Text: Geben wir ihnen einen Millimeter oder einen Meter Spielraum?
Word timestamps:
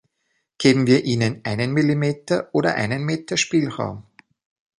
Geben 0.57 0.87
wir 0.87 1.05
ihnen 1.05 1.45
einen 1.45 1.73
Millimeter 1.73 2.49
oder 2.55 2.73
einen 2.73 3.03
Meter 3.05 3.37
Spielraum? 3.37 4.03